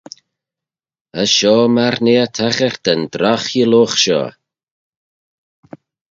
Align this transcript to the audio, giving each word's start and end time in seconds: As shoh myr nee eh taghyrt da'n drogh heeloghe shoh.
As 1.21 1.29
shoh 1.35 1.65
myr 1.75 1.95
nee 2.03 2.21
eh 2.23 2.33
taghyrt 2.37 2.81
da'n 2.85 3.01
drogh 3.13 3.47
heeloghe 3.51 3.97
shoh. 4.03 4.33